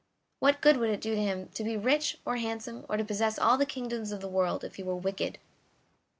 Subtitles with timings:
[0.39, 3.55] What good would it do him to be rich, or handsome, or to possess all
[3.59, 5.37] the kingdoms of the world if he were wicked?